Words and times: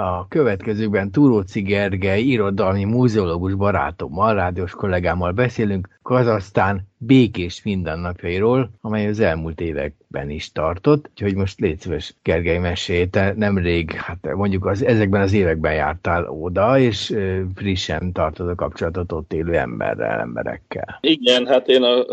a 0.00 0.26
következőkben 0.28 1.10
Túróci 1.10 1.60
Gergely, 1.60 2.20
irodalmi 2.20 2.84
múzeológus 2.84 3.54
barátommal, 3.54 4.34
rádiós 4.34 4.72
kollégámmal 4.72 5.32
beszélünk 5.32 5.88
Kazasztán 6.10 6.80
békés 6.98 7.62
mindennapjairól, 7.62 8.70
amely 8.80 9.06
az 9.06 9.20
elmúlt 9.20 9.60
években 9.60 10.30
is 10.30 10.52
tartott. 10.52 11.08
Úgyhogy 11.10 11.34
most 11.34 11.60
légy 11.60 11.80
szíves, 11.80 12.14
Gergely, 12.22 12.58
mesélj, 12.58 13.06
te 13.06 13.34
nemrég, 13.36 13.90
hát 13.90 14.34
mondjuk 14.34 14.66
az, 14.66 14.84
ezekben 14.84 15.20
az 15.20 15.32
években 15.32 15.74
jártál 15.74 16.28
oda, 16.28 16.78
és 16.78 17.16
frissen 17.54 18.12
tartod 18.12 18.48
a 18.48 18.54
kapcsolatot 18.54 19.12
ott 19.12 19.32
élő 19.32 19.56
emberrel, 19.56 20.20
emberekkel. 20.20 20.98
Igen, 21.00 21.46
hát 21.46 21.68
én 21.68 21.82
a 21.82 22.04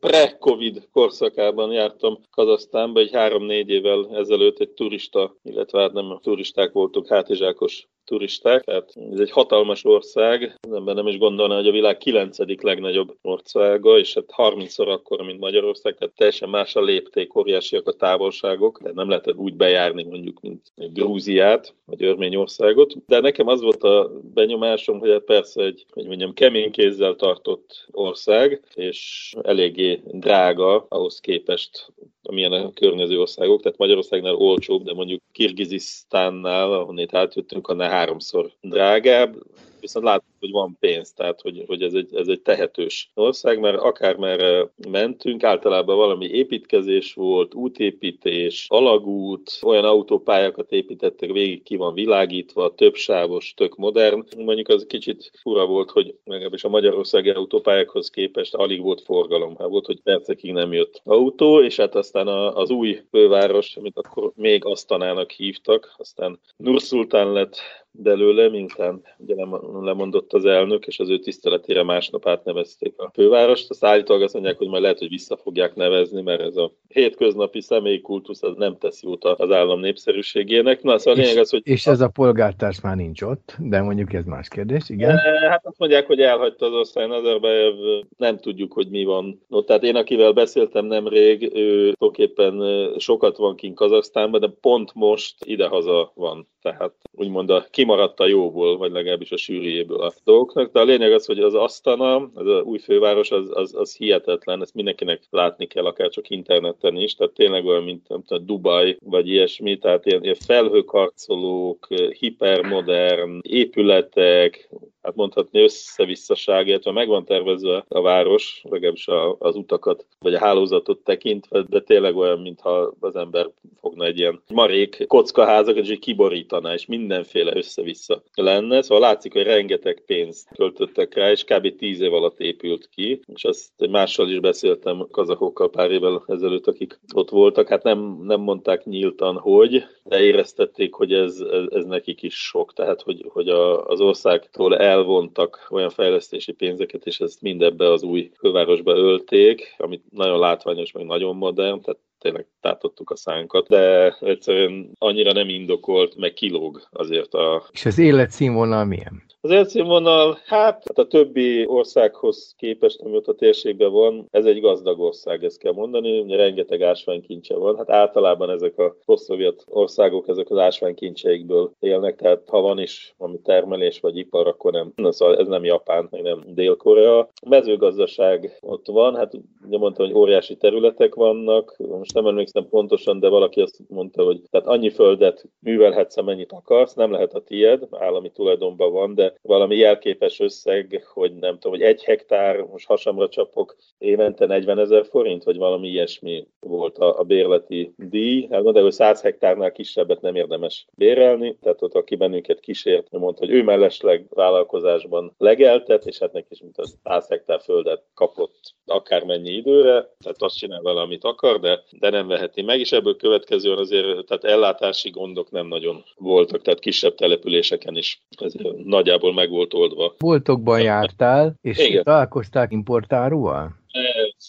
pre-covid 0.00 0.88
korszakában 0.92 1.72
jártam 1.72 2.18
Kazasztánba, 2.30 3.00
egy 3.00 3.12
három-négy 3.12 3.68
évvel 3.68 4.16
ezelőtt 4.16 4.58
egy 4.58 4.70
turista, 4.70 5.36
illetve 5.42 5.80
hát 5.80 5.92
nem 5.92 6.18
turisták 6.22 6.72
voltunk, 6.72 7.08
hátizsákos 7.08 7.88
turisták, 8.06 8.64
tehát 8.64 8.92
ez 9.12 9.18
egy 9.20 9.30
hatalmas 9.30 9.84
ország, 9.84 10.58
az 10.60 10.72
ember 10.72 10.94
nem 10.94 11.06
is 11.06 11.18
gondolna, 11.18 11.54
hogy 11.54 11.68
a 11.68 11.72
világ 11.72 11.98
kilencedik 11.98 12.62
legnagyobb 12.62 13.16
országa, 13.22 13.98
és 13.98 14.14
hát 14.14 14.24
30-szor 14.36 14.88
akkor, 14.88 15.20
mint 15.22 15.40
Magyarország, 15.40 15.94
tehát 15.94 16.14
teljesen 16.14 16.48
más 16.48 16.76
a 16.76 16.80
lépték, 16.80 17.36
óriásiak 17.36 17.88
a 17.88 17.92
távolságok, 17.92 18.78
tehát 18.78 18.94
nem 18.94 19.08
lehet 19.08 19.32
úgy 19.34 19.54
bejárni 19.54 20.02
mondjuk, 20.02 20.40
mint 20.40 20.72
Grúziát, 20.74 21.74
vagy 21.84 22.04
Örményországot, 22.04 22.94
de 23.06 23.20
nekem 23.20 23.48
az 23.48 23.60
volt 23.60 23.82
a 23.82 24.10
benyomásom, 24.34 24.98
hogy 24.98 25.10
hát 25.10 25.22
persze 25.22 25.62
egy, 25.62 25.86
hogy 25.92 26.06
mondjam, 26.06 26.34
kemény 26.34 26.70
kézzel 26.70 27.14
tartott 27.14 27.86
ország, 27.90 28.62
és 28.74 29.32
eléggé 29.42 30.00
drága 30.04 30.86
ahhoz 30.88 31.20
képest, 31.20 31.92
amilyen 32.26 32.52
a 32.52 32.72
környező 32.72 33.20
országok, 33.20 33.62
tehát 33.62 33.78
Magyarországnál 33.78 34.34
olcsóbb, 34.34 34.82
de 34.82 34.94
mondjuk 34.94 35.22
Kirgizisztánnál, 35.32 36.72
ahonnét 36.72 37.14
átjöttünk, 37.14 37.68
annál 37.68 37.90
háromszor 37.90 38.52
drágább, 38.60 39.36
viszont 39.80 40.04
látszik, 40.04 40.34
hogy 40.40 40.50
van 40.50 40.76
pénz, 40.80 41.12
tehát 41.12 41.40
hogy, 41.40 41.64
hogy 41.66 41.82
ez, 41.82 41.92
egy, 41.92 42.14
ez 42.14 42.28
egy 42.28 42.40
tehetős 42.40 43.10
ország, 43.14 43.60
mert 43.60 43.78
akármerre 43.78 44.70
mentünk, 44.88 45.44
általában 45.44 45.96
valami 45.96 46.26
építkezés 46.26 47.14
volt, 47.14 47.54
útépítés, 47.54 48.66
alagút, 48.68 49.58
olyan 49.62 49.84
autópályákat 49.84 50.72
építettek, 50.72 51.30
végig 51.32 51.62
ki 51.62 51.76
van 51.76 51.94
világítva, 51.94 52.74
többsávos, 52.74 53.54
tök 53.56 53.76
modern. 53.76 54.24
Mondjuk 54.36 54.68
az 54.68 54.84
kicsit 54.88 55.30
fura 55.42 55.66
volt, 55.66 55.90
hogy 55.90 56.14
legalábbis 56.24 56.64
a 56.64 56.68
magyarországi 56.68 57.30
autópályákhoz 57.30 58.10
képest 58.10 58.54
alig 58.54 58.82
volt 58.82 59.02
forgalom. 59.02 59.56
Hát 59.58 59.68
volt, 59.68 59.86
hogy 59.86 60.00
percekig 60.00 60.52
nem 60.52 60.72
jött 60.72 61.00
autó, 61.04 61.62
és 61.62 61.76
hát 61.76 61.94
aztán 61.94 62.28
az 62.54 62.70
új 62.70 63.00
főváros, 63.10 63.76
amit 63.76 63.98
akkor 63.98 64.32
még 64.34 64.64
Asztanának 64.64 65.30
hívtak, 65.30 65.94
aztán 65.96 66.40
Nurszultán 66.56 67.32
lett 67.32 67.56
belőle, 67.98 68.48
miután 68.48 69.02
ugye 69.18 69.34
lemondott 69.80 70.32
az 70.32 70.44
elnök, 70.44 70.86
és 70.86 70.98
az 70.98 71.08
ő 71.08 71.18
tiszteletére 71.18 71.82
másnap 71.82 72.28
átnevezték 72.28 72.94
a 72.96 73.10
fővárost. 73.14 73.70
Azt 73.70 73.84
állítólag 73.84 74.22
azt 74.22 74.34
mondják, 74.34 74.58
hogy 74.58 74.68
majd 74.68 74.82
lehet, 74.82 74.98
hogy 74.98 75.08
vissza 75.08 75.36
fogják 75.36 75.74
nevezni, 75.74 76.22
mert 76.22 76.40
ez 76.40 76.56
a 76.56 76.72
hétköznapi 76.88 77.60
személyi 77.60 78.00
kultusz 78.00 78.42
az 78.42 78.56
nem 78.56 78.78
tesz 78.78 79.02
jót 79.02 79.24
az 79.24 79.50
állam 79.50 79.80
népszerűségének. 79.80 80.82
Na, 80.82 80.98
szóval 80.98 81.24
és, 81.24 81.36
az, 81.36 81.50
hogy... 81.50 81.60
És 81.64 81.86
ez 81.86 82.00
a 82.00 82.08
polgártárs 82.08 82.80
már 82.80 82.96
nincs 82.96 83.22
ott, 83.22 83.56
de 83.58 83.82
mondjuk 83.82 84.12
ez 84.12 84.24
más 84.24 84.48
kérdés, 84.48 84.88
igen? 84.88 85.16
E, 85.16 85.48
hát 85.48 85.66
azt 85.66 85.78
mondják, 85.78 86.06
hogy 86.06 86.20
elhagyta 86.20 86.66
az 86.66 86.72
osztály 86.72 87.06
Nazarbayev, 87.06 87.74
nem 88.16 88.38
tudjuk, 88.38 88.72
hogy 88.72 88.88
mi 88.88 89.04
van. 89.04 89.40
No, 89.48 89.62
tehát 89.62 89.82
én, 89.82 89.96
akivel 89.96 90.32
beszéltem 90.32 90.84
nemrég, 90.84 91.42
ő 91.54 91.92
tulajdonképpen 91.92 92.62
sokat 92.98 93.36
van 93.36 93.56
kint 93.56 93.76
Kazaksztánban, 93.76 94.40
de 94.40 94.48
pont 94.60 94.94
most 94.94 95.44
idehaza 95.44 96.12
van. 96.14 96.48
Tehát 96.66 96.94
úgymond 97.12 97.50
a 97.50 97.66
kimaradt 97.70 98.20
a 98.20 98.26
jóból, 98.26 98.76
vagy 98.76 98.92
legalábbis 98.92 99.30
a 99.30 99.36
sűrűjéből 99.36 100.00
a 100.00 100.12
dolgoknak, 100.24 100.72
de 100.72 100.80
a 100.80 100.84
lényeg 100.84 101.12
az, 101.12 101.26
hogy 101.26 101.38
az 101.38 101.54
Asztana, 101.54 102.30
az 102.34 102.46
a 102.46 102.62
új 102.62 102.78
főváros, 102.78 103.30
az, 103.30 103.50
az, 103.52 103.74
az 103.74 103.96
hihetetlen, 103.96 104.62
ezt 104.62 104.74
mindenkinek 104.74 105.22
látni 105.30 105.66
kell, 105.66 105.84
akár 105.84 106.08
csak 106.08 106.30
interneten 106.30 106.96
is, 106.96 107.14
tehát 107.14 107.32
tényleg 107.32 107.64
olyan, 107.64 107.82
mint 107.82 108.08
nem 108.08 108.22
tudom, 108.22 108.46
Dubaj, 108.46 108.96
vagy 109.04 109.28
ilyesmi, 109.28 109.78
tehát 109.78 110.06
ilyen, 110.06 110.22
ilyen 110.22 110.36
felhőkarcolók, 110.46 111.86
hipermodern 112.18 113.38
épületek, 113.42 114.68
hát 115.06 115.14
mondhatni 115.14 115.62
összevisszaság, 115.62 116.68
illetve 116.68 116.92
meg 116.92 117.08
tervezve 117.24 117.84
a 117.88 118.00
város, 118.00 118.62
legalábbis 118.70 119.08
az 119.38 119.56
utakat, 119.56 120.06
vagy 120.18 120.34
a 120.34 120.38
hálózatot 120.38 120.98
tekintve, 120.98 121.64
de 121.68 121.80
tényleg 121.80 122.16
olyan, 122.16 122.40
mintha 122.40 122.94
az 123.00 123.16
ember 123.16 123.50
fogna 123.80 124.04
egy 124.04 124.18
ilyen 124.18 124.42
marék 124.48 125.04
kockaházakat, 125.06 125.82
és 125.82 125.90
így 125.90 125.98
kiborítaná, 125.98 126.72
és 126.72 126.86
mindenféle 126.86 127.56
össze-vissza 127.56 128.22
lenne. 128.34 128.82
Szóval 128.82 129.08
látszik, 129.08 129.32
hogy 129.32 129.42
rengeteg 129.42 130.02
pénzt 130.06 130.48
költöttek 130.54 131.14
rá, 131.14 131.30
és 131.30 131.44
kb. 131.44 131.76
tíz 131.76 132.00
év 132.00 132.12
alatt 132.12 132.40
épült 132.40 132.88
ki, 132.94 133.20
és 133.34 133.44
azt 133.44 133.70
mással 133.90 134.28
is 134.28 134.40
beszéltem 134.40 135.06
kazakokkal 135.10 135.70
pár 135.70 135.90
évvel 135.90 136.24
ezelőtt, 136.26 136.66
akik 136.66 137.00
ott 137.14 137.30
voltak, 137.30 137.68
hát 137.68 137.82
nem, 137.82 138.18
nem 138.22 138.40
mondták 138.40 138.84
nyíltan, 138.84 139.38
hogy, 139.38 139.84
de 140.04 140.20
éreztették, 140.20 140.94
hogy 140.94 141.12
ez, 141.12 141.40
ez, 141.40 141.64
ez 141.70 141.84
nekik 141.84 142.22
is 142.22 142.34
sok, 142.34 142.72
tehát 142.72 143.02
hogy, 143.02 143.24
hogy 143.28 143.48
a, 143.48 143.86
az 143.86 144.00
országtól 144.00 144.76
elvontak 144.96 145.66
olyan 145.70 145.90
fejlesztési 145.90 146.52
pénzeket, 146.52 147.06
és 147.06 147.20
ezt 147.20 147.42
mindebbe 147.42 147.92
az 147.92 148.02
új 148.02 148.30
fővárosba 148.38 148.96
ölték, 148.96 149.74
amit 149.78 150.02
nagyon 150.10 150.38
látványos, 150.38 150.92
meg 150.92 151.04
nagyon 151.04 151.36
modern, 151.36 151.80
tehát 151.80 152.00
tényleg 152.18 152.46
tátottuk 152.60 153.10
a 153.10 153.16
szánkat, 153.16 153.68
de 153.68 154.16
egyszerűen 154.20 154.90
annyira 154.98 155.32
nem 155.32 155.48
indokolt, 155.48 156.16
meg 156.16 156.32
kilóg 156.32 156.88
azért 156.90 157.34
a... 157.34 157.68
És 157.72 157.84
az 157.84 157.98
életszínvonal 157.98 158.84
milyen? 158.84 159.22
Az 159.46 159.52
életszínvonal, 159.52 160.38
hát, 160.44 160.82
hát 160.86 160.98
a 160.98 161.06
többi 161.06 161.66
országhoz 161.66 162.54
képest, 162.58 163.00
ami 163.00 163.16
ott 163.16 163.26
a 163.26 163.34
térségben 163.34 163.92
van, 163.92 164.26
ez 164.30 164.44
egy 164.44 164.60
gazdag 164.60 165.00
ország, 165.00 165.44
ezt 165.44 165.58
kell 165.58 165.72
mondani, 165.72 166.18
ugye 166.18 166.36
rengeteg 166.36 166.82
ásványkincse 166.82 167.56
van, 167.56 167.76
hát 167.76 167.90
általában 167.90 168.50
ezek 168.50 168.78
a 168.78 168.96
poszt 169.04 169.32
országok 169.66 170.28
ezek 170.28 170.50
az 170.50 170.58
ásványkincseikből 170.58 171.72
élnek, 171.80 172.16
tehát 172.16 172.42
ha 172.48 172.60
van 172.60 172.78
is 172.78 173.14
ami 173.18 173.38
termelés 173.44 174.00
vagy 174.00 174.16
ipar, 174.16 174.46
akkor 174.46 174.72
nem, 174.72 174.92
na, 174.96 175.12
szóval 175.12 175.36
ez 175.36 175.46
nem 175.46 175.64
Japán, 175.64 176.08
meg 176.10 176.22
nem 176.22 176.42
Dél-Korea. 176.46 177.30
Mezőgazdaság 177.48 178.58
ott 178.60 178.86
van, 178.86 179.16
hát 179.16 179.32
ugye 179.66 179.78
mondta, 179.78 180.02
hogy 180.02 180.12
óriási 180.12 180.56
területek 180.56 181.14
vannak, 181.14 181.76
most 181.78 182.14
nem 182.14 182.26
emlékszem 182.26 182.68
pontosan, 182.68 183.20
de 183.20 183.28
valaki 183.28 183.60
azt 183.60 183.78
mondta, 183.88 184.24
hogy 184.24 184.40
tehát 184.50 184.66
annyi 184.66 184.90
földet 184.90 185.44
művelhetsz, 185.60 186.16
amennyit 186.16 186.52
akarsz, 186.52 186.94
nem 186.94 187.10
lehet 187.10 187.34
a 187.34 187.40
tied, 187.40 187.86
állami 187.90 188.30
tulajdonban 188.30 188.92
van, 188.92 189.14
de 189.14 189.34
valami 189.42 189.76
jelképes 189.76 190.40
összeg, 190.40 191.06
hogy 191.12 191.34
nem 191.34 191.54
tudom, 191.58 191.78
hogy 191.78 191.82
egy 191.82 192.04
hektár, 192.04 192.60
most 192.60 192.86
hasamra 192.86 193.28
csapok, 193.28 193.76
évente 193.98 194.46
40 194.46 194.78
ezer 194.78 195.06
forint, 195.06 195.44
vagy 195.44 195.56
valami 195.56 195.88
ilyesmi 195.88 196.46
volt 196.60 196.98
a, 196.98 197.18
a 197.18 197.22
bérleti 197.22 197.94
díj. 197.96 198.48
Hát 198.50 198.72
de 198.72 198.80
hogy 198.80 198.92
100 198.92 199.20
hektárnál 199.20 199.72
kisebbet 199.72 200.20
nem 200.20 200.34
érdemes 200.34 200.86
bérelni, 200.94 201.56
tehát 201.62 201.82
ott 201.82 201.94
aki 201.94 202.16
bennünket 202.16 202.60
kísért, 202.60 203.10
mondta, 203.10 203.44
hogy 203.44 203.54
ő 203.54 203.62
mellesleg 203.62 204.26
vállalkozásban 204.30 205.34
legeltet, 205.38 206.06
és 206.06 206.18
hát 206.18 206.32
neki 206.32 206.46
is 206.50 206.60
mint 206.60 206.78
az 206.78 206.98
100 207.04 207.28
hektár 207.28 207.60
földet 207.60 208.02
kapott 208.14 208.55
akármennyi 208.86 209.50
időre, 209.50 209.90
tehát 210.18 210.36
azt 210.42 210.56
csinál 210.56 210.82
vele, 210.82 211.00
amit 211.00 211.24
akar, 211.24 211.60
de, 211.60 211.82
de 211.90 212.10
nem 212.10 212.26
veheti 212.26 212.62
meg, 212.62 212.80
és 212.80 212.92
ebből 212.92 213.16
következően 213.16 213.78
azért 213.78 214.26
tehát 214.26 214.44
ellátási 214.44 215.10
gondok 215.10 215.50
nem 215.50 215.66
nagyon 215.66 216.04
voltak, 216.16 216.62
tehát 216.62 216.78
kisebb 216.78 217.14
településeken 217.14 217.96
is 217.96 218.22
ez 218.40 218.52
nagyjából 218.84 219.32
meg 219.32 219.50
volt 219.50 219.74
oldva. 219.74 220.14
Boltokban 220.18 220.80
jártál, 220.80 221.54
és 221.62 221.78
Igen. 221.78 222.02
találkozták 222.02 222.72
importárúval? 222.72 223.84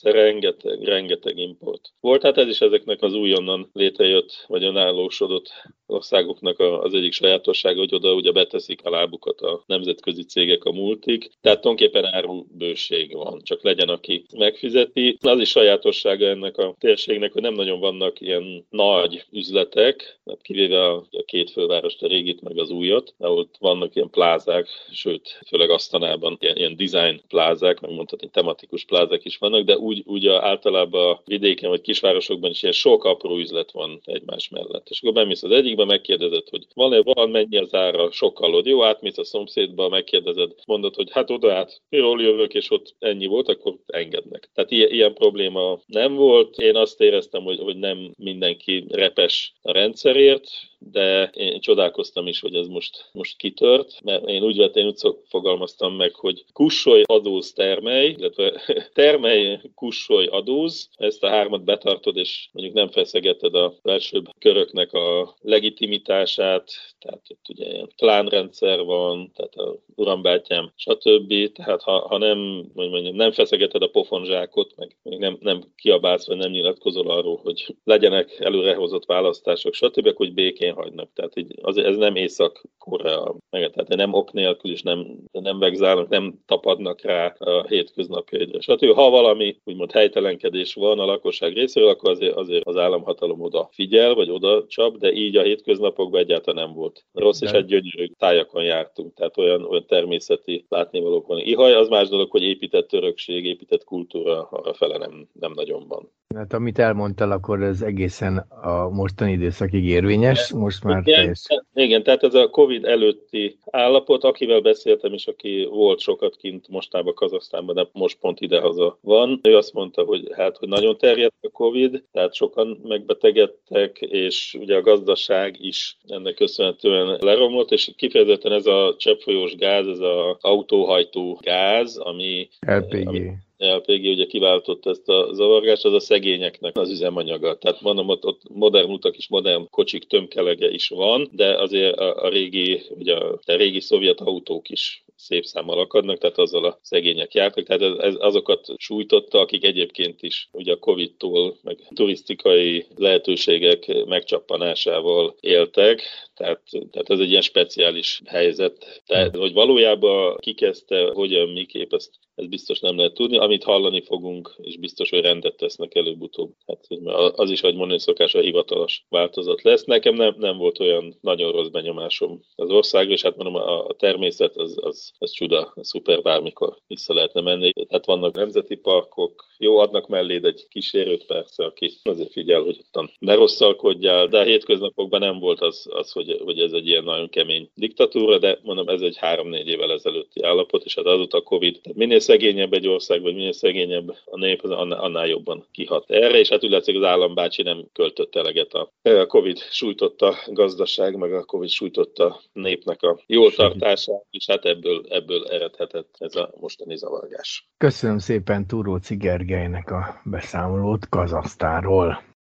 Rengeteg, 0.01 0.83
rengeteg 0.83 1.37
import. 1.37 1.93
Volt 1.99 2.21
hát 2.21 2.37
ez 2.37 2.47
is 2.47 2.61
ezeknek 2.61 3.01
az 3.01 3.13
újonnan 3.13 3.69
létrejött, 3.73 4.45
vagy 4.47 4.63
önállósodott 4.63 5.51
országoknak 5.85 6.59
az 6.59 6.93
egyik 6.93 7.13
sajátossága, 7.13 7.79
hogy 7.79 7.93
oda 7.93 8.13
ugye 8.13 8.31
beteszik 8.31 8.85
a 8.85 8.89
lábukat 8.89 9.41
a 9.41 9.63
nemzetközi 9.65 10.23
cégek, 10.23 10.63
a 10.63 10.71
multik, 10.71 11.31
tehát 11.41 11.61
tulajdonképpen 11.61 12.13
árubőség 12.13 13.13
van, 13.13 13.41
csak 13.43 13.63
legyen, 13.63 13.89
aki 13.89 14.25
megfizeti. 14.37 15.17
Az 15.21 15.39
is 15.39 15.49
sajátossága 15.49 16.25
ennek 16.25 16.57
a 16.57 16.75
térségnek, 16.79 17.33
hogy 17.33 17.41
nem 17.41 17.53
nagyon 17.53 17.79
vannak 17.79 18.21
ilyen 18.21 18.65
nagy 18.69 19.25
üzletek, 19.31 20.19
hát 20.25 20.41
kivéve 20.41 20.89
a 20.89 21.07
két 21.25 21.51
fővárost, 21.51 22.03
a 22.03 22.07
régit 22.07 22.41
meg 22.41 22.57
az 22.57 22.69
újat, 22.69 23.13
ahol 23.17 23.49
vannak 23.59 23.95
ilyen 23.95 24.09
plázák, 24.09 24.67
sőt, 24.91 25.39
főleg 25.47 25.69
Asztanában 25.69 26.37
ilyen, 26.39 26.55
ilyen 26.55 26.75
design 26.75 27.21
plázák, 27.27 27.79
meg 27.79 27.91
mondhatni 27.91 28.29
tematikus 28.29 28.85
plázák 28.85 29.25
is 29.25 29.37
vannak, 29.37 29.65
de 29.65 29.76
úgy, 29.77 30.03
úgy 30.05 30.27
általában 30.27 31.09
a 31.09 31.21
vidéken 31.25 31.69
vagy 31.69 31.81
kisvárosokban 31.81 32.49
is 32.49 32.61
ilyen 32.61 32.73
sok 32.73 33.03
apró 33.03 33.37
üzlet 33.37 33.71
van 33.71 34.01
egymás 34.03 34.49
mellett. 34.49 34.87
És 34.89 35.01
akkor 35.01 35.13
bemész 35.13 35.43
az 35.43 35.51
egyikbe, 35.51 35.85
megkérdezed, 35.85 36.49
hogy 36.49 36.67
van-e 36.73 37.01
van, 37.01 37.29
mennyi 37.29 37.57
az 37.57 37.73
ára, 37.73 38.11
sokkal 38.11 38.61
Jó, 38.65 38.83
átmész 38.83 39.17
a 39.17 39.23
szomszédba, 39.23 39.89
megkérdezed, 39.89 40.51
mondod, 40.65 40.95
hogy 40.95 41.11
hát 41.11 41.29
oda 41.29 41.53
át, 41.53 41.81
miről 41.89 42.21
jövök, 42.21 42.53
és 42.53 42.71
ott 42.71 42.95
ennyi 42.99 43.25
volt, 43.25 43.49
akkor 43.49 43.75
engednek. 43.87 44.49
Tehát 44.53 44.71
ilyen, 44.71 44.91
ilyen 44.91 45.13
probléma 45.13 45.79
nem 45.85 46.15
volt. 46.15 46.57
Én 46.57 46.75
azt 46.75 47.01
éreztem, 47.01 47.43
hogy, 47.43 47.59
hogy 47.59 47.77
nem 47.77 48.13
mindenki 48.17 48.85
repes 48.89 49.53
a 49.61 49.71
rendszerért, 49.71 50.49
de 50.79 51.29
én 51.33 51.59
csodálkoztam 51.59 52.27
is, 52.27 52.39
hogy 52.39 52.55
ez 52.55 52.67
most, 52.67 53.09
most 53.11 53.37
kitört, 53.37 54.01
mert 54.03 54.27
én 54.27 54.43
úgy 54.43 54.57
vettem, 54.57 54.83
én 54.83 54.87
úgy 54.87 55.15
fogalmaztam 55.27 55.95
meg, 55.95 56.13
hogy 56.15 56.45
kussolj, 56.53 57.03
adóz, 57.05 57.53
termelj, 57.53 58.15
illetve 58.17 58.61
termelj, 58.93 59.57
kussolj, 59.75 60.25
adóz, 60.25 60.89
ezt 60.95 61.23
a 61.23 61.29
hármat 61.29 61.63
betartod, 61.63 62.17
és 62.17 62.49
mondjuk 62.51 62.75
nem 62.75 62.89
feszegeted 62.89 63.55
a 63.55 63.73
felsőbb 63.81 64.25
köröknek 64.39 64.93
a 64.93 65.35
legitimitását, 65.41 66.71
tehát 66.99 67.21
itt 67.27 67.49
ugye 67.49 67.65
ilyen 67.65 67.91
klánrendszer 67.95 68.83
van, 68.83 69.31
tehát 69.35 69.55
a 69.55 69.75
urambátyám, 69.97 70.71
stb. 70.75 71.51
Tehát 71.51 71.81
ha, 71.81 72.07
ha 72.07 72.17
nem, 72.17 72.37
mondjuk, 72.73 73.15
nem 73.15 73.31
feszegeted 73.31 73.81
a 73.81 73.87
pofonzsákot, 73.87 74.73
meg 74.75 74.95
nem, 75.03 75.37
nem 75.39 75.61
kiabálsz, 75.75 76.27
vagy 76.27 76.37
nem 76.37 76.51
nyilatkozol 76.51 77.09
arról, 77.09 77.39
hogy 77.43 77.75
legyenek 77.83 78.39
előrehozott 78.39 79.05
választások, 79.05 79.73
stb., 79.73 80.15
hogy 80.15 80.33
békén 80.33 80.73
hagynak. 80.73 81.09
Tehát 81.13 81.37
így, 81.37 81.53
az, 81.61 81.77
ez 81.77 81.97
nem 81.97 82.15
Észak-Korea, 82.15 83.35
meg, 83.49 83.71
tehát 83.71 83.95
nem 83.95 84.13
ok 84.13 84.31
nélkül 84.31 84.71
is 84.71 84.81
nem, 84.81 85.17
nem 85.31 85.59
vegzálnak, 85.59 86.09
nem 86.09 86.39
tapadnak 86.45 87.01
rá 87.01 87.35
a 87.39 87.65
hétköznapjaidra. 87.67 88.61
Stb. 88.61 88.93
Ha 88.93 89.09
valami 89.09 89.57
úgymond 89.63 89.91
helytelenkedés 89.91 90.73
van 90.73 90.99
a 90.99 91.05
lakosság 91.05 91.53
részéről, 91.53 91.89
akkor 91.89 92.09
azért, 92.09 92.35
azért 92.35 92.65
az 92.65 92.77
államhatalom 92.77 93.41
oda 93.41 93.69
figyel, 93.71 94.13
vagy 94.13 94.29
oda 94.29 94.65
csap, 94.67 94.97
de 94.97 95.11
így 95.11 95.35
a 95.35 95.41
hétköznapokban 95.41 96.21
egyáltalán 96.21 96.65
nem 96.65 96.75
volt. 96.75 97.05
Rossz 97.13 97.41
és 97.41 97.51
egy 97.51 97.65
gyönyörű 97.65 98.05
tájakon 98.17 98.63
jártunk, 98.63 99.13
tehát 99.13 99.37
olyan, 99.37 99.63
olyan 99.63 99.85
természeti 99.87 100.65
látnivalók 100.69 101.27
van. 101.27 101.37
Ihaj, 101.37 101.73
az 101.73 101.87
más 101.87 102.07
dolog, 102.09 102.31
hogy 102.31 102.43
épített 102.43 102.93
örökség, 102.93 103.45
épített 103.45 103.83
kultúra 103.83 104.47
arra 104.51 104.73
fele 104.73 104.97
nem, 104.97 105.27
nem 105.39 105.51
nagyon 105.55 105.87
van. 105.87 106.11
Hát 106.35 106.53
amit 106.53 106.79
elmondtál, 106.79 107.31
akkor 107.31 107.63
ez 107.63 107.81
egészen 107.81 108.37
a 108.61 108.89
mostani 108.89 109.31
időszakig 109.31 109.85
érvényes, 109.85 110.51
most 110.51 110.83
már 110.83 111.01
igen, 111.05 111.19
teljes. 111.19 111.45
Igen, 111.79 112.03
tehát 112.03 112.23
ez 112.23 112.33
a 112.33 112.49
Covid 112.49 112.85
előtti 112.85 113.57
állapot, 113.65 114.23
akivel 114.23 114.59
beszéltem, 114.59 115.13
és 115.13 115.27
aki 115.27 115.67
volt 115.69 115.99
sokat 115.99 116.35
kint 116.35 116.67
mostában 116.67 117.13
Kazasztánban, 117.13 117.75
de 117.75 117.89
most 117.91 118.17
pont 118.19 118.39
idehaza 118.41 118.97
van, 119.01 119.39
ő 119.43 119.55
azt 119.55 119.73
mondta, 119.73 120.03
hogy 120.03 120.27
hát, 120.35 120.57
hogy 120.57 120.67
nagyon 120.67 120.97
terjedt 120.97 121.35
a 121.41 121.49
Covid, 121.49 122.03
tehát 122.11 122.33
sokan 122.33 122.79
megbetegedtek, 122.83 123.97
és 124.01 124.57
ugye 124.59 124.75
a 124.75 124.81
gazdaság 124.81 125.55
is 125.59 125.97
ennek 126.07 126.33
köszönhetően 126.33 127.17
leromlott, 127.19 127.71
és 127.71 127.91
kifejezetten 127.95 128.51
ez 128.51 128.65
a 128.65 128.95
cseppfolyós 128.97 129.55
gáz, 129.55 129.87
ez 129.87 129.99
az 129.99 130.35
autóhajtó 130.39 131.39
gáz, 131.41 131.97
ami 131.97 132.49
LPG. 132.59 133.07
Ami, 133.07 133.31
LPG 133.57 134.05
ugye 134.05 134.25
kiváltott 134.25 134.85
ezt 134.85 135.09
a 135.09 135.33
zavargást, 135.33 135.85
az 135.85 135.93
a 135.93 135.99
szegényeknek 135.99 136.77
az 136.77 136.89
üzemanyaga. 136.89 137.57
Tehát 137.57 137.81
mondom, 137.81 138.09
ott, 138.09 138.25
ott 138.25 138.41
modern 138.49 138.91
utak 138.91 139.17
és 139.17 139.27
modern 139.27 139.69
kocsik 139.69 140.07
tömkelege 140.07 140.69
is 140.69 140.89
van, 140.89 141.29
de 141.31 141.61
azért 141.61 141.97
a, 141.97 142.23
a 142.23 142.29
régi, 142.29 142.81
ugye 142.89 143.15
a, 143.15 143.39
a 143.45 143.53
régi 143.53 143.79
szovjet 143.79 144.21
autók 144.21 144.69
is 144.69 145.03
szép 145.15 145.45
számmal 145.45 145.79
akadnak, 145.79 146.17
tehát 146.17 146.37
azzal 146.37 146.65
a 146.65 146.79
szegények 146.81 147.33
jártak, 147.33 147.65
tehát 147.65 147.81
ez, 147.81 147.97
ez 147.97 148.15
azokat 148.19 148.67
sújtotta, 148.77 149.39
akik 149.39 149.63
egyébként 149.63 150.21
is 150.21 150.49
ugye 150.51 150.73
a 150.73 150.79
Covid-tól, 150.79 151.55
meg 151.63 151.77
turisztikai 151.95 152.85
lehetőségek 152.95 154.05
megcsappanásával 154.05 155.35
éltek, 155.39 156.01
tehát, 156.35 156.61
tehát 156.91 157.09
ez 157.09 157.19
egy 157.19 157.29
ilyen 157.29 157.41
speciális 157.41 158.21
helyzet. 158.25 159.01
Tehát, 159.05 159.35
hogy 159.35 159.53
valójában 159.53 160.37
kikezdte, 160.37 161.11
hogyan, 161.13 161.49
miképp, 161.49 161.93
ezt 161.93 162.09
ez 162.37 162.47
biztos 162.47 162.79
nem 162.79 162.97
lehet 162.97 163.13
tudni. 163.13 163.37
Amit 163.37 163.63
hallani 163.63 164.01
fogunk, 164.01 164.55
és 164.57 164.77
biztos, 164.77 165.09
hogy 165.09 165.21
rendet 165.21 165.57
tesznek 165.57 165.95
előbb-utóbb. 165.95 166.53
Hát 166.67 166.87
az 167.35 167.49
is, 167.49 167.61
hogy 167.61 167.75
mondani 167.75 167.99
szokás, 167.99 168.35
a 168.35 168.39
hivatalos 168.39 169.05
változat 169.09 169.61
lesz. 169.61 169.83
Nekem 169.83 170.15
nem, 170.15 170.35
nem 170.37 170.57
volt 170.57 170.79
olyan 170.79 171.17
nagyon 171.21 171.51
rossz 171.51 171.67
benyomásom 171.67 172.41
az 172.55 172.69
ország, 172.69 173.09
és 173.09 173.21
hát 173.21 173.35
mondom, 173.35 173.55
a, 173.55 173.87
természet 173.97 174.55
az, 174.55 174.77
az, 174.81 175.11
az 175.17 175.31
csuda, 175.31 175.73
szuper, 175.81 176.21
bármikor 176.21 176.77
vissza 176.87 177.13
lehetne 177.13 177.41
menni. 177.41 177.71
Tehát 177.87 178.05
vannak 178.05 178.35
nemzeti 178.35 178.75
parkok, 178.75 179.45
jó, 179.57 179.77
adnak 179.77 180.07
mellé 180.07 180.39
egy 180.43 180.67
kísérőt 180.69 181.25
persze, 181.25 181.65
aki 181.65 181.91
azért 182.03 182.31
figyel, 182.31 182.61
hogy 182.61 182.77
ottan 182.79 183.11
ne 183.19 183.33
rosszalkodjál, 183.33 184.27
de 184.27 184.39
a 184.39 184.43
hétköznapokban 184.43 185.19
nem 185.19 185.39
volt 185.39 185.61
az, 185.61 185.87
az 185.89 186.11
hogy, 186.11 186.41
hogy 186.43 186.59
ez 186.59 186.71
egy 186.71 186.87
ilyen 186.87 187.03
nagyon 187.03 187.29
kemény 187.29 187.69
diktatúra, 187.75 188.37
de 188.37 188.59
mondom, 188.63 188.87
ez 188.87 189.01
egy 189.01 189.17
három-négy 189.17 189.67
évvel 189.67 189.91
ezelőtti 189.91 190.43
állapot, 190.43 190.83
és 190.83 190.95
hát 190.95 191.05
azóta 191.05 191.37
a 191.37 191.41
Covid. 191.41 191.79
Tehát 191.81 191.97
minél 191.97 192.19
szegényebb 192.27 192.73
egy 192.73 192.87
ország, 192.87 193.21
vagy 193.21 193.33
minél 193.33 193.51
szegényebb 193.51 194.09
a 194.25 194.37
nép, 194.37 194.61
az 194.63 194.69
annál, 194.69 195.27
jobban 195.27 195.67
kihat 195.71 196.03
erre, 196.07 196.37
és 196.39 196.49
hát 196.49 196.63
úgy 196.63 196.69
látszik, 196.69 196.95
az 196.95 197.03
állambácsi 197.03 197.61
nem 197.61 197.85
költött 197.93 198.35
eleget 198.35 198.73
a, 198.73 198.91
a 199.01 199.25
Covid 199.25 199.57
sújtotta 199.57 200.35
gazdaság, 200.47 201.15
meg 201.15 201.33
a 201.33 201.43
Covid 201.43 201.69
sújtotta 201.69 202.41
népnek 202.53 203.01
a 203.01 203.19
jól 203.25 203.51
tartását, 203.51 204.25
és 204.31 204.45
hát 204.47 204.65
ebből, 204.65 205.05
ebből 205.09 205.47
eredhetett 205.47 206.15
ez 206.19 206.35
a 206.35 206.53
mostani 206.59 206.97
zavargás. 206.97 207.67
Köszönöm 207.77 208.17
szépen 208.17 208.67
Túró 208.67 208.97
Cigergelynek 208.97 209.91
a 209.91 210.21
beszámolót 210.23 211.09
Kazasztáról. 211.09 212.35